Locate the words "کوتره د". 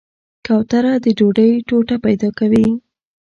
0.45-1.05